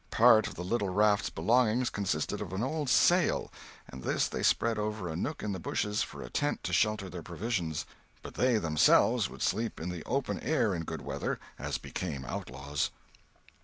[0.09, 3.51] Part of the little raft's belongings consisted of an old sail,
[3.87, 7.07] and this they spread over a nook in the bushes for a tent to shelter
[7.07, 7.85] their provisions;
[8.23, 12.89] but they themselves would sleep in the open air in good weather, as became outlaws.